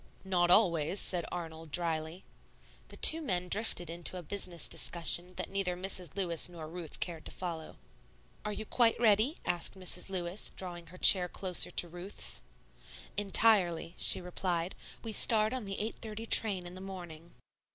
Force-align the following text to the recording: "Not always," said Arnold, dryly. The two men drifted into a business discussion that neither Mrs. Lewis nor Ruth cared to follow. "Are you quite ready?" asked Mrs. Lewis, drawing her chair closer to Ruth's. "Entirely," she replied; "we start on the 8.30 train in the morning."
"Not 0.25 0.49
always," 0.49 0.99
said 0.99 1.25
Arnold, 1.31 1.69
dryly. 1.69 2.23
The 2.87 2.97
two 2.97 3.21
men 3.21 3.47
drifted 3.47 3.87
into 3.87 4.17
a 4.17 4.23
business 4.23 4.67
discussion 4.67 5.35
that 5.35 5.51
neither 5.51 5.77
Mrs. 5.77 6.15
Lewis 6.17 6.49
nor 6.49 6.67
Ruth 6.67 6.99
cared 6.99 7.23
to 7.25 7.31
follow. 7.31 7.77
"Are 8.43 8.51
you 8.51 8.65
quite 8.65 8.99
ready?" 8.99 9.37
asked 9.45 9.77
Mrs. 9.77 10.09
Lewis, 10.09 10.49
drawing 10.55 10.87
her 10.87 10.97
chair 10.97 11.29
closer 11.29 11.69
to 11.69 11.87
Ruth's. 11.87 12.41
"Entirely," 13.15 13.93
she 13.95 14.19
replied; 14.19 14.73
"we 15.03 15.11
start 15.11 15.53
on 15.53 15.65
the 15.65 15.75
8.30 15.79 16.27
train 16.27 16.65
in 16.65 16.73
the 16.73 16.81
morning." 16.81 17.33